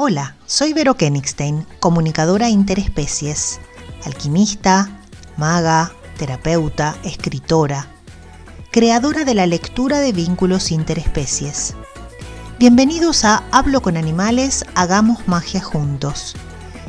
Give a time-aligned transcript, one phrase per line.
[0.00, 3.58] Hola, soy Vero Kenigstein, comunicadora interespecies,
[4.04, 4.88] alquimista,
[5.36, 7.88] maga, terapeuta, escritora,
[8.70, 11.74] creadora de la lectura de vínculos interespecies.
[12.60, 16.36] Bienvenidos a Hablo con Animales, Hagamos Magia Juntos.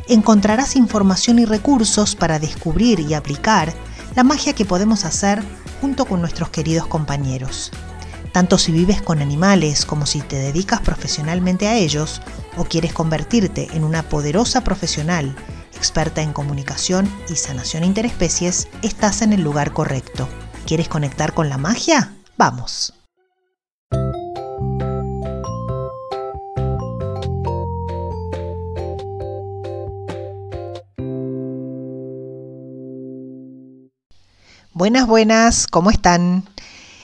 [0.07, 3.73] Encontrarás información y recursos para descubrir y aplicar
[4.15, 5.43] la magia que podemos hacer
[5.81, 7.71] junto con nuestros queridos compañeros.
[8.31, 12.21] Tanto si vives con animales como si te dedicas profesionalmente a ellos
[12.57, 15.35] o quieres convertirte en una poderosa profesional
[15.79, 20.27] experta en comunicación y sanación interespecies, estás en el lugar correcto.
[20.67, 22.13] ¿Quieres conectar con la magia?
[22.37, 22.93] Vamos.
[34.73, 36.43] Buenas, buenas, ¿cómo están?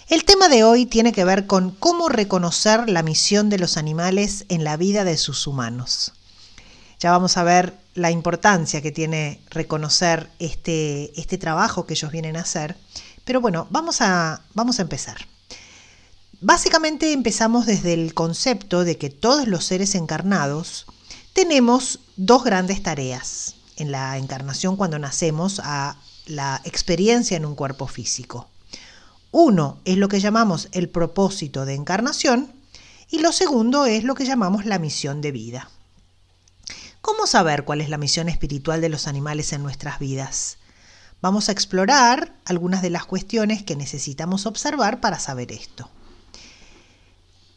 [0.08, 4.46] El tema de hoy tiene que ver con cómo reconocer la misión de los animales
[4.50, 6.14] en la vida de sus humanos.
[7.00, 12.38] Ya vamos a ver la importancia que tiene reconocer este, este trabajo que ellos vienen
[12.38, 12.78] a hacer.
[13.24, 15.18] Pero bueno, vamos a, vamos a empezar.
[16.40, 20.86] Básicamente empezamos desde el concepto de que todos los seres encarnados
[21.34, 27.88] tenemos dos grandes tareas en la encarnación cuando nacemos a la experiencia en un cuerpo
[27.88, 28.48] físico.
[29.38, 32.54] Uno es lo que llamamos el propósito de encarnación
[33.10, 35.70] y lo segundo es lo que llamamos la misión de vida.
[37.02, 40.58] ¿Cómo saber cuál es la misión espiritual de los animales en nuestras vidas?
[41.22, 45.90] Vamos a explorar algunas de las cuestiones que necesitamos observar para saber esto.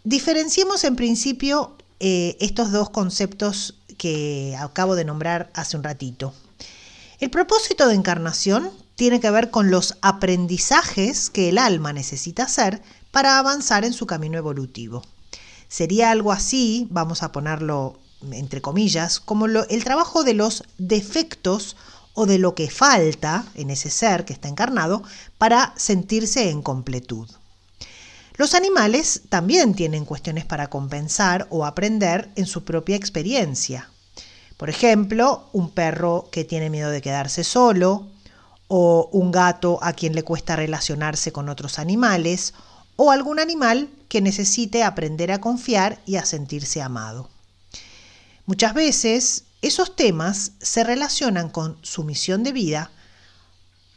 [0.02, 6.34] Diferenciemos en principio eh, estos dos conceptos que acabo de nombrar hace un ratito.
[7.20, 12.82] El propósito de encarnación tiene que ver con los aprendizajes que el alma necesita hacer
[13.12, 15.04] para avanzar en su camino evolutivo.
[15.68, 18.00] Sería algo así, vamos a ponerlo
[18.32, 21.76] entre comillas, como el trabajo de los defectos
[22.12, 25.04] o de lo que falta en ese ser que está encarnado
[25.38, 27.30] para sentirse en completud.
[28.34, 33.90] Los animales también tienen cuestiones para compensar o aprender en su propia experiencia.
[34.56, 38.08] Por ejemplo, un perro que tiene miedo de quedarse solo,
[38.68, 42.54] o un gato a quien le cuesta relacionarse con otros animales,
[42.96, 47.30] o algún animal que necesite aprender a confiar y a sentirse amado.
[48.44, 52.90] Muchas veces esos temas se relacionan con su misión de vida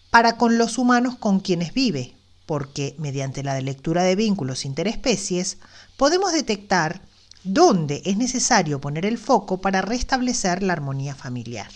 [0.10, 2.16] para con los humanos con quienes vive,
[2.46, 5.58] porque mediante la lectura de vínculos interespecies
[5.98, 7.02] podemos detectar
[7.44, 11.72] dónde es necesario poner el foco para restablecer la armonía familiar.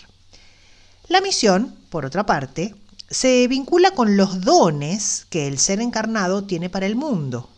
[1.08, 2.74] La misión, por otra parte,
[3.10, 7.48] se vincula con los dones que el ser encarnado tiene para el mundo,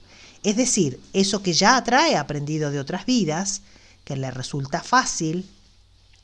[0.43, 3.63] es decir, eso que ya atrae aprendido de otras vidas,
[4.05, 5.49] que le resulta fácil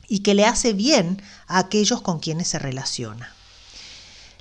[0.07, 3.33] y que le hace bien a aquellos con quienes se relaciona.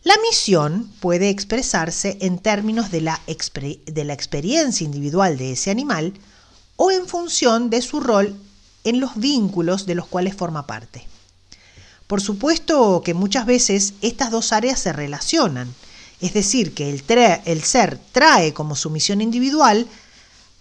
[0.02, 3.20] La misión puede expresarse en términos de la,
[3.86, 6.12] de la experiencia individual de ese animal
[6.76, 8.36] o en función de su rol
[8.84, 11.06] en los vínculos de los cuales forma parte.
[12.06, 15.74] Por supuesto que muchas veces estas dos áreas se relacionan,
[16.20, 19.86] es decir, que el, ser trae como su misión individual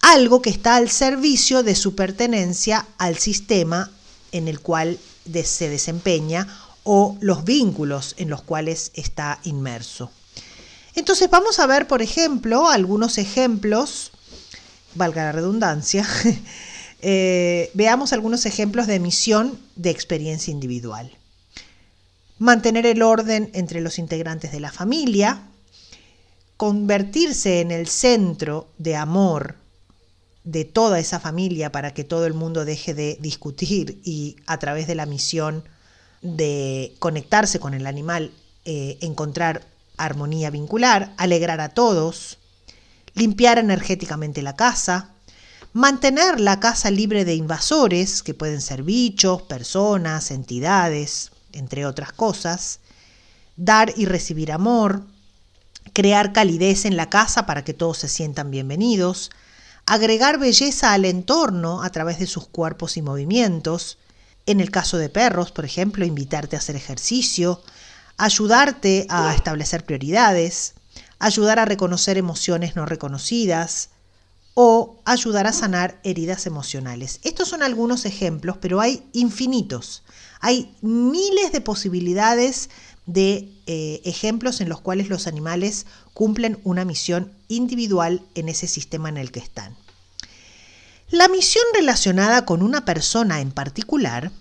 [0.01, 3.91] algo que está al servicio de su pertenencia al sistema
[4.31, 4.99] en el cual
[5.43, 6.47] se desempeña
[6.83, 10.11] o los vínculos en los cuales está inmerso.
[10.95, 14.11] Entonces vamos a ver, por ejemplo, algunos ejemplos,
[14.95, 16.07] valga la redundancia,
[17.01, 21.17] eh, veamos algunos ejemplos de misión de experiencia individual
[22.39, 25.44] mantener el orden entre los integrantes de la familia,
[26.57, 29.57] convertirse en el centro de amor
[30.44, 34.88] de toda esa familia para que todo el mundo deje de discutir y a través
[34.88, 35.63] de la misión
[36.21, 38.31] de conectarse con el animal
[38.65, 39.67] eh, encontrar
[39.97, 42.39] armonía vincular, alegrar a todos,
[43.13, 45.09] limpiar energéticamente la casa,
[45.73, 52.79] mantener la casa libre de invasores, que pueden ser bichos, personas, entidades, entre otras cosas,
[53.55, 55.03] dar y recibir amor,
[55.94, 59.31] crear calidez en la casa para que todos se sientan bienvenidos,
[59.85, 63.97] agregar belleza al entorno a través de sus cuerpos y movimientos,
[64.45, 67.61] en el caso de perros, por ejemplo, invitarte a hacer ejercicio,
[68.17, 70.73] ayudarte a establecer prioridades,
[71.19, 73.89] ayudar a reconocer emociones no reconocidas
[74.53, 77.19] o ayudar a sanar heridas emocionales.
[77.23, 80.03] Estos son algunos ejemplos, pero hay infinitos.
[80.39, 82.69] Hay miles de posibilidades
[83.05, 89.09] de eh, ejemplos en los cuales los animales cumplen una misión individual en ese sistema
[89.09, 89.75] en el que están.
[91.09, 94.31] La misión relacionada con una persona en particular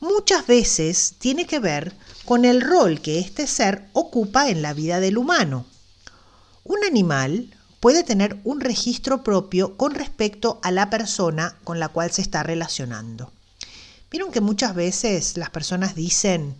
[0.00, 5.00] muchas veces tiene que ver con el rol que este ser ocupa en la vida
[5.00, 5.66] del humano.
[6.64, 7.53] Un animal
[7.84, 12.42] puede tener un registro propio con respecto a la persona con la cual se está
[12.42, 13.30] relacionando.
[14.10, 16.56] Vieron que muchas veces las personas dicen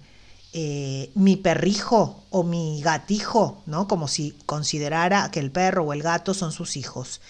[0.52, 3.88] eh, mi perrijo o mi gatijo, ¿no?
[3.88, 7.22] Como si considerara que el perro o el gato son sus hijos.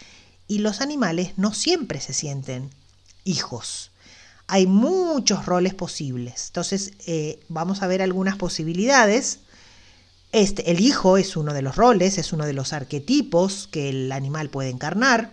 [0.49, 2.70] Y los animales no siempre se sienten
[3.23, 3.93] hijos.
[4.49, 6.49] Hay muchos roles posibles.
[6.49, 9.38] Entonces, eh, vamos a ver algunas posibilidades
[10.34, 14.10] este, el hijo es uno de los roles, es uno de los arquetipos que el
[14.10, 15.32] animal puede encarnar.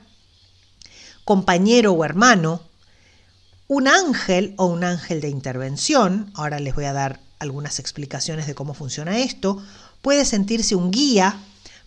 [1.25, 2.61] Compañero o hermano.
[3.67, 6.29] Un ángel o un ángel de intervención.
[6.35, 9.63] Ahora les voy a dar algunas explicaciones de cómo funciona esto.
[10.03, 11.35] Puede sentirse un guía,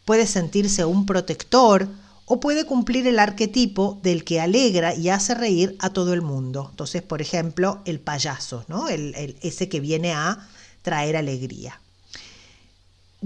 [0.05, 1.89] puede sentirse un protector
[2.27, 6.67] o puede cumplir el arquetipo del que alegra y hace reír a todo el mundo.
[6.69, 8.89] Entonces, por ejemplo, el payaso, ¿no?
[8.89, 10.49] ese que viene a
[10.83, 11.81] traer alegría.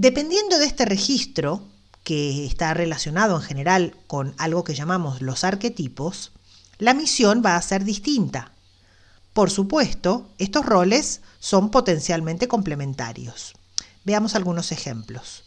[0.01, 1.61] Dependiendo de este registro,
[2.05, 6.31] que está relacionado en general con algo que llamamos los arquetipos,
[6.79, 8.53] la misión va a ser distinta.
[9.33, 13.55] Por supuesto, estos roles son potencialmente complementarios.
[14.05, 15.43] Veamos algunos ejemplos.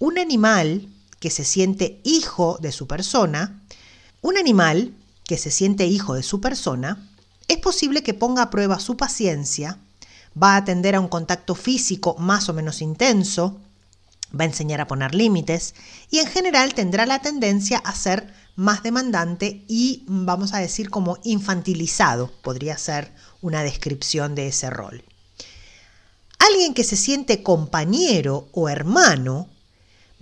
[0.00, 0.88] Un animal
[1.20, 3.62] que se siente hijo de su persona,
[4.20, 7.08] un animal que se siente hijo de su persona,
[7.46, 9.78] es posible que ponga a prueba su paciencia,
[10.36, 13.60] va a atender a un contacto físico más o menos intenso,
[14.32, 15.74] va a enseñar a poner límites
[16.10, 21.18] y en general tendrá la tendencia a ser más demandante y vamos a decir como
[21.24, 23.12] infantilizado, podría ser
[23.42, 25.04] una descripción de ese rol.
[26.38, 29.48] Alguien que se siente compañero o hermano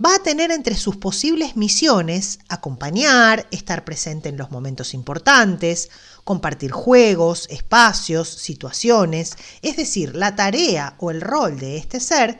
[0.03, 5.89] va a tener entre sus posibles misiones acompañar, estar presente en los momentos importantes,
[6.25, 12.39] compartir juegos, espacios, situaciones, es decir, la tarea o el rol de este ser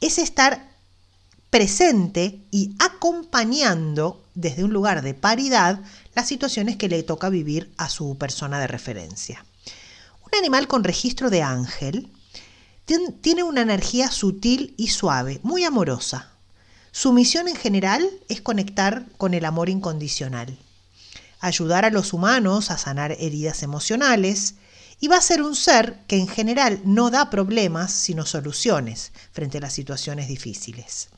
[0.00, 0.71] es estar
[1.52, 5.80] presente y acompañando desde un lugar de paridad
[6.14, 9.44] las situaciones que le toca vivir a su persona de referencia.
[10.24, 12.10] Un animal con registro de ángel
[13.20, 16.30] tiene una energía sutil y suave, muy amorosa.
[16.90, 20.56] Su misión en general es conectar con el amor incondicional,
[21.38, 24.54] ayudar a los humanos a sanar heridas emocionales
[25.00, 29.58] y va a ser un ser que en general no da problemas sino soluciones frente
[29.58, 31.10] a las situaciones difíciles.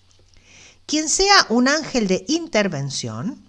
[0.87, 3.43] Quien sea un ángel de intervención,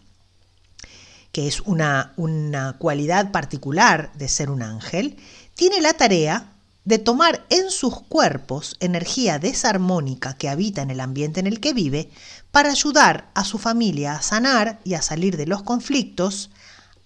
[1.31, 5.17] que es una, una cualidad particular de ser un ángel,
[5.55, 6.51] tiene la tarea
[6.85, 11.73] de tomar en sus cuerpos energía desarmónica que habita en el ambiente en el que
[11.73, 12.09] vive
[12.51, 16.51] para ayudar a su familia a sanar y a salir de los conflictos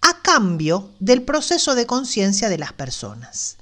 [0.01, 3.57] a cambio del proceso de conciencia de las personas.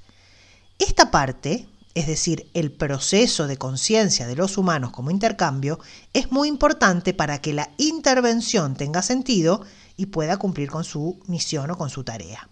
[0.79, 1.67] Esta parte
[1.97, 5.79] es decir, el proceso de conciencia de los humanos como intercambio,
[6.13, 9.63] es muy importante para que la intervención tenga sentido
[9.95, 12.49] y pueda cumplir con su misión o con su tarea.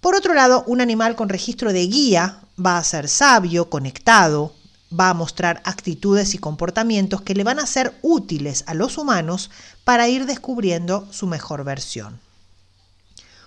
[0.00, 4.54] Por otro lado, un animal con registro de guía va a ser sabio, conectado,
[4.88, 9.50] va a mostrar actitudes y comportamientos que le van a ser útiles a los humanos
[9.82, 12.20] para ir descubriendo su mejor versión.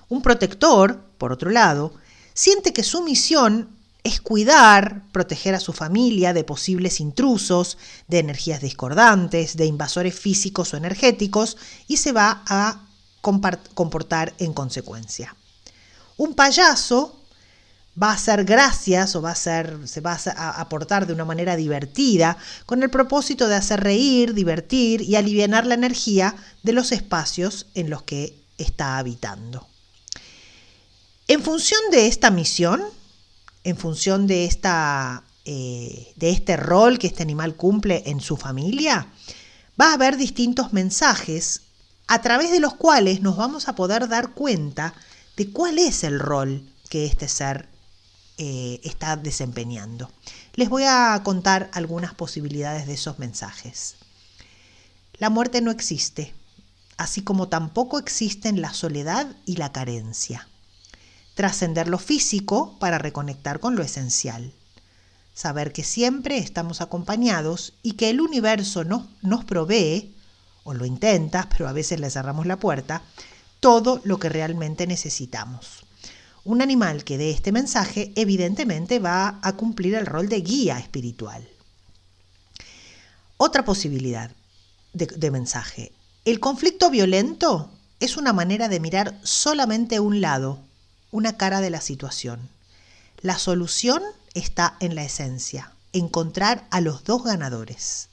[0.10, 1.94] Un protector, por otro lado,
[2.34, 3.77] siente que su misión
[4.08, 10.74] es cuidar, proteger a su familia de posibles intrusos, de energías discordantes, de invasores físicos
[10.74, 12.82] o energéticos y se va a
[13.22, 15.36] comportar en consecuencia.
[16.16, 17.22] Un payaso
[18.02, 21.56] va a hacer gracias o va a ser, se va a aportar de una manera
[21.56, 27.68] divertida con el propósito de hacer reír, divertir y aliviar la energía de los espacios
[27.74, 29.68] en los que está habitando.
[31.28, 32.82] En función de esta misión,
[33.68, 39.08] en función de, esta, eh, de este rol que este animal cumple en su familia,
[39.80, 41.64] va a haber distintos mensajes
[42.08, 44.94] a través de los cuales nos vamos a poder dar cuenta
[45.36, 47.68] de cuál es el rol que este ser
[48.38, 50.10] eh, está desempeñando.
[50.54, 53.98] Les voy a contar algunas posibilidades de esos mensajes.
[55.18, 56.34] La muerte no existe,
[56.96, 60.48] así como tampoco existen la soledad y la carencia
[61.38, 64.52] trascender lo físico para reconectar con lo esencial.
[65.34, 70.14] Saber que siempre estamos acompañados y que el universo nos provee,
[70.66, 73.04] o lo intenta, pero a veces le cerramos la puerta,
[73.60, 75.86] todo lo que realmente necesitamos.
[76.44, 81.48] Un animal que dé este mensaje evidentemente va a cumplir el rol de guía espiritual.
[83.38, 84.32] Otra posibilidad
[84.94, 85.92] de, mensaje.
[86.26, 90.67] El conflicto violento es una manera de mirar solamente un lado,
[91.12, 92.50] una cara de la situación.
[93.22, 94.02] La solución
[94.34, 98.10] está en la esencia, encontrar a los dos ganadores.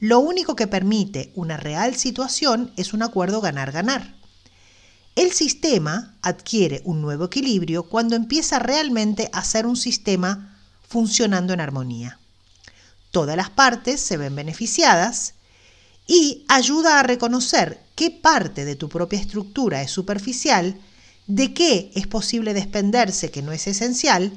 [0.00, 4.16] Lo único que permite una real situación es un acuerdo ganar-ganar.
[5.14, 10.58] El sistema adquiere un nuevo equilibrio cuando empieza realmente a ser un sistema
[10.88, 12.18] funcionando en armonía.
[13.10, 15.34] Todas las partes se ven beneficiadas
[16.06, 20.80] y ayuda a reconocer qué parte de tu propia estructura es superficial,
[21.26, 24.32] de qué es posible despenderse que no es esencial,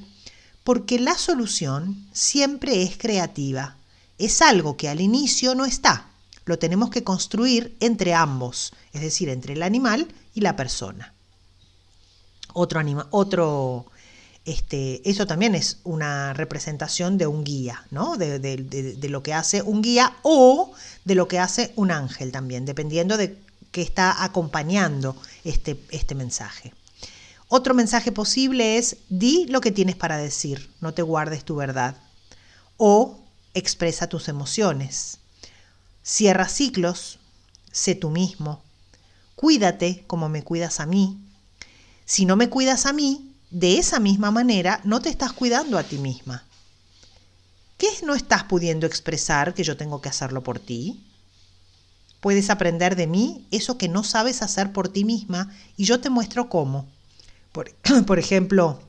[0.63, 3.77] porque la solución siempre es creativa.
[4.17, 6.09] Es algo que al inicio no está.
[6.45, 11.13] Lo tenemos que construir entre ambos, es decir, entre el animal y la persona.
[12.53, 13.87] Otro anima, otro
[14.45, 18.15] este, eso también es una representación de un guía, ¿no?
[18.15, 20.71] De, lo que hace un guía o
[21.03, 23.35] de lo que hace un ángel también, dependiendo de
[23.75, 26.73] qué está acompañando este, este mensaje.
[27.49, 31.97] Otro mensaje posible es, di lo que tienes para decir, no te guardes tu verdad.
[32.77, 33.19] O
[33.53, 35.17] expresa tus emociones.
[36.03, 37.19] Cierra ciclos,
[37.69, 38.61] sé tú mismo.
[39.35, 41.19] Cuídate como me cuidas a mí.
[42.05, 45.83] Si no me cuidas a mí, de esa misma manera no te estás cuidando a
[45.83, 46.45] ti misma.
[47.77, 51.03] ¿Qué no estás pudiendo expresar que yo tengo que hacerlo por ti?
[52.25, 56.09] Puedes aprender de mí eso que no sabes hacer por ti misma y yo te
[56.09, 56.87] muestro cómo.
[57.51, 57.71] Por,
[58.07, 58.79] por ejemplo,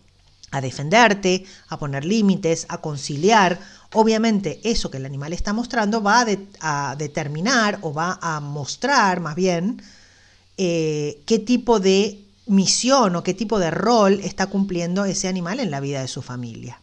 [0.52, 3.60] a defenderte, a poner límites, a conciliar.
[3.92, 6.24] Obviamente eso que el animal está mostrando va
[6.60, 9.82] a, determinar o va a mostrar más bien
[10.56, 15.70] eh, qué tipo de misión o qué tipo de rol está cumpliendo ese animal en
[15.70, 16.80] la vida de su familia.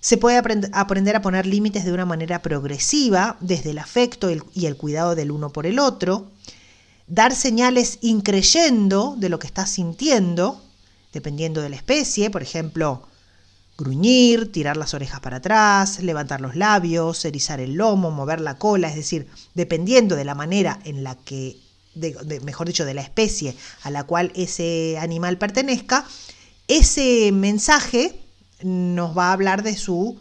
[0.00, 4.76] Se puede aprender a poner límites de una manera progresiva, desde el afecto y el
[4.76, 6.30] cuidado del uno por el otro,
[7.06, 10.62] dar señales increyendo de lo que estás sintiendo,
[11.12, 13.08] dependiendo de la especie, por ejemplo,
[13.76, 18.88] gruñir, tirar las orejas para atrás, levantar los labios, erizar el lomo, mover la cola,
[18.88, 21.56] es decir, dependiendo de la manera en la que
[22.44, 26.04] mejor dicho, de la especie a la cual ese animal pertenezca,
[26.68, 28.20] ese mensaje
[28.62, 30.18] nos va a hablar de su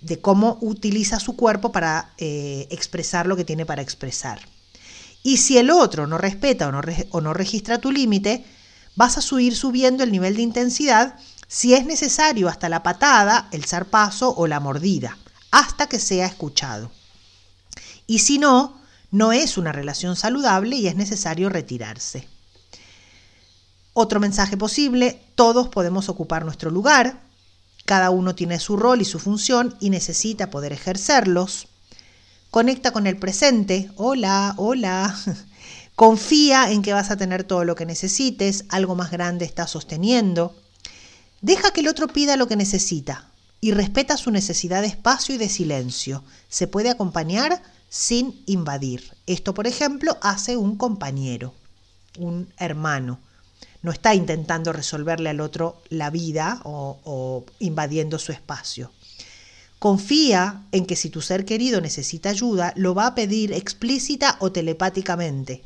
[0.00, 4.40] de cómo utiliza su cuerpo para eh, expresar lo que tiene para expresar.
[5.22, 6.80] Y si el otro no respeta o no,
[7.10, 8.44] o no registra tu límite,
[8.94, 11.16] vas a subir subiendo el nivel de intensidad
[11.48, 15.16] si es necesario hasta la patada, el zarpazo o la mordida,
[15.50, 16.92] hasta que sea escuchado.
[18.06, 18.78] Y si no,
[19.10, 22.28] no es una relación saludable y es necesario retirarse.
[23.94, 27.20] Otro mensaje posible, todos podemos ocupar nuestro lugar,
[27.88, 31.68] cada uno tiene su rol y su función y necesita poder ejercerlos.
[32.50, 35.18] Conecta con el presente, hola, hola.
[35.96, 40.54] Confía en que vas a tener todo lo que necesites, algo más grande está sosteniendo.
[41.40, 45.38] Deja que el otro pida lo que necesita y respeta su necesidad de espacio y
[45.38, 46.22] de silencio.
[46.50, 49.14] Se puede acompañar sin invadir.
[49.26, 51.54] Esto, por ejemplo, hace un compañero,
[52.18, 53.18] un hermano.
[53.82, 58.90] No está intentando resolverle al otro la vida o, invadiendo su espacio.
[59.78, 64.50] Confía en que si tu ser querido necesita ayuda, lo va a pedir explícita o
[64.50, 65.62] telepáticamente.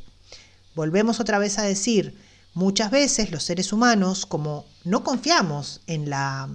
[0.75, 2.19] Volvemos otra vez a decir,
[2.53, 6.49] muchas veces los seres humanos, como no confiamos en la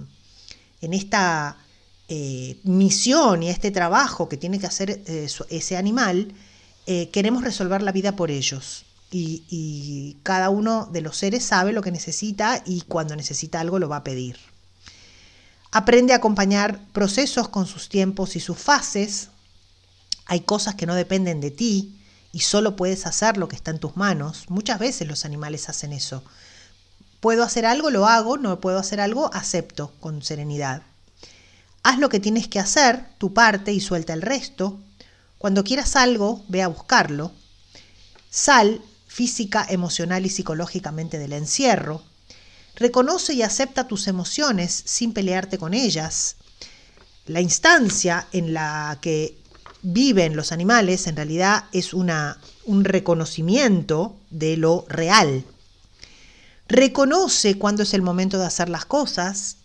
[0.80, 1.56] en esta
[2.08, 6.32] eh, misión y este trabajo que tiene que hacer eh, ese animal,
[6.86, 8.86] eh, queremos resolver la vida por ellos.
[9.10, 13.88] Y, cada uno de los seres sabe lo que necesita y cuando necesita algo lo
[13.88, 14.36] va a pedir.
[15.70, 19.28] Aprende a acompañar procesos con sus tiempos y sus fases.
[20.26, 21.98] Hay cosas que no dependen de ti
[22.32, 24.44] y solo puedes hacer lo que está en tus manos.
[24.48, 26.22] Muchas veces los animales hacen eso.
[27.20, 30.82] Puedo hacer algo, lo hago, no puedo hacer algo, acepto con serenidad.
[31.82, 34.78] Haz lo que tienes que hacer, tu parte, y suelta el resto.
[35.38, 37.32] Cuando quieras algo, ve a buscarlo.
[38.30, 42.02] Sal física, emocional y psicológicamente del encierro.
[42.76, 46.36] Reconoce y acepta tus emociones sin pelearte con ellas.
[47.26, 49.36] La instancia en la que
[49.82, 55.44] viven los animales en realidad es una, un reconocimiento de lo real.
[56.68, 59.56] Reconoce cuándo es el momento de hacer las cosas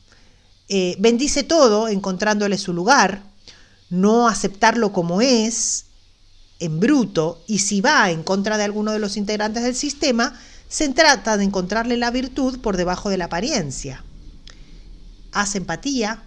[0.70, 3.22] eh, bendice todo encontrándole su lugar,
[3.90, 5.86] no aceptarlo como es,
[6.64, 10.40] en bruto, y si va en contra de alguno de los integrantes del sistema,
[10.70, 14.04] se trata de encontrarle la virtud por debajo de la apariencia.
[15.34, 16.24] Haz empatía,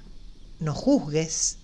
[0.61, 1.57] no juzgues,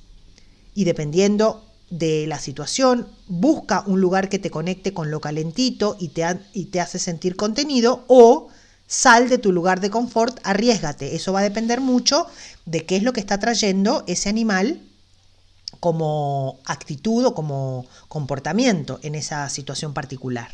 [0.74, 6.08] y dependiendo de la situación, busca un lugar que te conecte con lo calentito y
[6.08, 6.24] te,
[6.54, 8.48] y te hace sentir contenido o
[8.86, 11.14] sal de tu lugar de confort, arriesgate.
[11.14, 12.26] Eso va a depender mucho
[12.64, 14.80] de qué es lo que está trayendo ese animal
[15.82, 20.48] como actitud o como comportamiento en esa situación particular.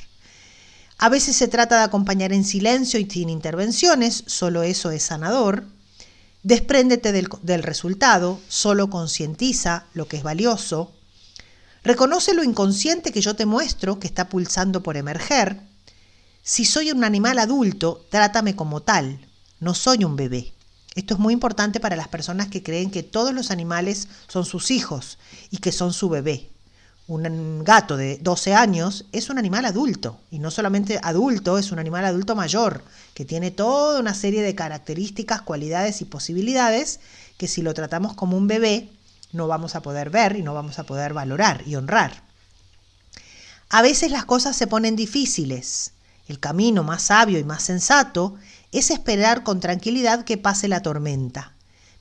[0.96, 5.66] A veces se trata de acompañar en silencio y sin intervenciones, solo eso es sanador.
[6.44, 10.94] Despréndete del, del resultado, solo concientiza lo que es valioso.
[11.84, 15.60] Reconoce lo inconsciente que yo te muestro que está pulsando por emerger.
[16.42, 19.28] Si soy un animal adulto, trátame como tal,
[19.60, 20.54] no soy un bebé.
[20.98, 24.72] Esto es muy importante para las personas que creen que todos los animales son sus
[24.72, 25.16] hijos
[25.48, 26.50] y que son su bebé.
[27.06, 31.78] Un gato de 12 años es un animal adulto, y no solamente adulto, es un
[31.78, 32.82] animal adulto mayor,
[33.14, 36.98] que tiene toda una serie de características, cualidades y posibilidades
[37.36, 38.90] que si lo tratamos como un bebé
[39.32, 42.24] no vamos a poder ver y no vamos a poder valorar y honrar.
[43.68, 45.92] A veces las cosas se ponen difíciles.
[46.26, 48.34] El camino más sabio y más sensato
[48.72, 51.54] es esperar con tranquilidad que pase la tormenta,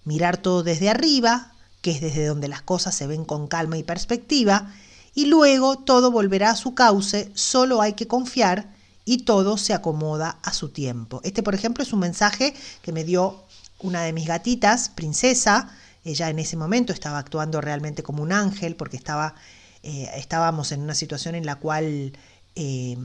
[0.03, 3.83] mirar todo desde arriba, que es desde donde las cosas se ven con calma y
[3.83, 4.73] perspectiva,
[5.13, 10.37] y luego todo volverá a su cauce, solo hay que confiar y todo se acomoda
[10.43, 11.21] a su tiempo.
[11.23, 13.43] Este, por ejemplo, es un mensaje que me dio
[13.79, 15.69] una de mis gatitas, Princesa.
[16.03, 19.35] Ella en ese momento estaba actuando realmente como un ángel porque estaba,
[19.81, 22.13] eh, estábamos en una situación en la cual
[22.59, 22.97] eh,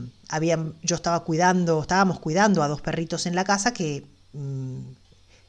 [0.81, 4.79] yo estaba cuidando, estábamos cuidando a dos perritos en la casa que mm,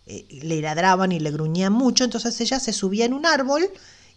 [0.07, 3.67] eh, le ladraban y le gruñían mucho, entonces ella se subía en un árbol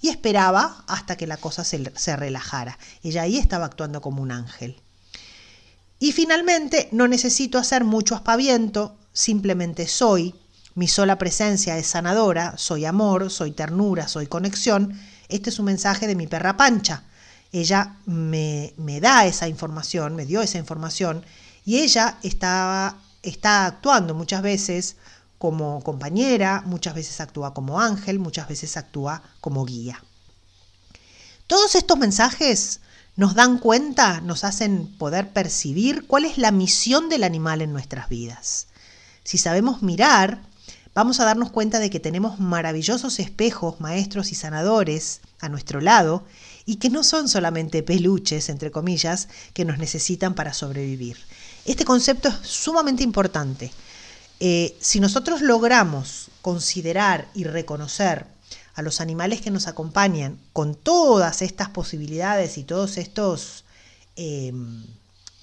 [0.01, 2.77] y esperaba hasta que la cosa se, se relajara.
[3.01, 4.75] Ella ahí estaba actuando como un ángel.
[5.99, 10.35] Y finalmente, no necesito hacer mucho aspaviento, simplemente soy,
[10.75, 14.99] mi sola presencia es sanadora, soy amor, soy ternura, soy conexión.
[15.29, 17.06] Este es un mensaje de mi perra Pancha
[17.51, 21.23] ella me, da esa información, me dio esa información,
[21.65, 24.95] y ella estaba, está actuando muchas veces
[25.37, 30.03] como compañera, muchas veces actúa como ángel, muchas veces actúa como guía.
[31.45, 32.79] Todos estos mensajes
[33.15, 38.09] nos dan cuenta, nos hacen poder percibir cuál es la misión del animal en nuestras
[38.09, 38.67] vidas.
[39.23, 40.41] Si sabemos mirar,
[40.93, 46.23] vamos a darnos cuenta de que tenemos maravillosos espejos, maestros y sanadores a nuestro lado
[46.67, 51.17] y que no son solamente peluches, entre comillas, que nos necesitan para sobrevivir.
[51.65, 53.71] Este concepto es sumamente importante.
[54.41, 58.25] Eh, si nosotros logramos considerar y reconocer
[58.75, 63.63] a los animales que nos acompañan con todas estas posibilidades y todos estos,
[64.17, 64.83] em,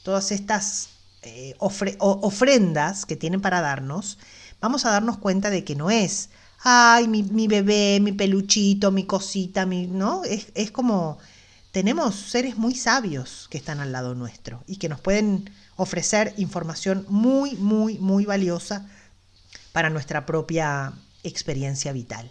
[0.02, 0.90] todas estas
[1.22, 4.18] eh, ofrendas que tienen para darnos,
[4.60, 6.28] vamos a darnos cuenta de que no es
[6.66, 10.22] ay, mi, bebé, mi peluchito, mi cosita, mi, ¿no?
[10.24, 11.18] Es, como,
[11.72, 17.04] tenemos seres muy sabios que están al lado nuestro y que nos pueden ofrecer información
[17.10, 18.88] muy, muy, muy valiosa
[19.72, 22.30] para nuestra propia experiencia vital.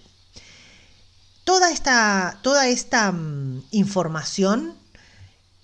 [1.43, 4.73] Toda esta, toda esta mm, información